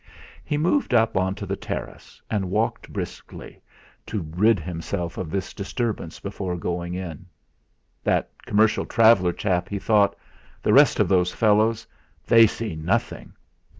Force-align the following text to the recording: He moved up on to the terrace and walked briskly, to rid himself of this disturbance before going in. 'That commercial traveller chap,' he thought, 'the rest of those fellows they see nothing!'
He 0.43 0.57
moved 0.57 0.95
up 0.95 1.15
on 1.15 1.35
to 1.35 1.45
the 1.45 1.55
terrace 1.55 2.23
and 2.27 2.49
walked 2.49 2.91
briskly, 2.91 3.61
to 4.07 4.23
rid 4.35 4.59
himself 4.59 5.15
of 5.19 5.29
this 5.29 5.53
disturbance 5.53 6.19
before 6.19 6.57
going 6.57 6.95
in. 6.95 7.27
'That 8.03 8.27
commercial 8.47 8.87
traveller 8.87 9.31
chap,' 9.31 9.69
he 9.69 9.77
thought, 9.77 10.15
'the 10.63 10.73
rest 10.73 10.99
of 10.99 11.07
those 11.07 11.31
fellows 11.31 11.85
they 12.25 12.47
see 12.47 12.75
nothing!' 12.75 13.33